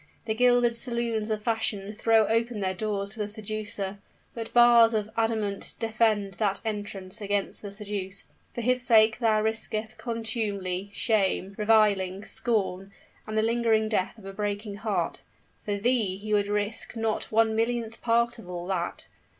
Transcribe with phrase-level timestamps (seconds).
[0.25, 3.99] The gilded saloons of fashion throw open their doors to the seducer;
[4.33, 8.31] but bars of adamant defend that entrance against the seduced.
[8.55, 12.91] For his sake thou risketh contumely, shame, reviling, scorn,
[13.27, 15.21] and the lingering death of a breaking heart,
[15.65, 16.93] for thee he would not risk
[17.29, 19.07] one millionth part of all that!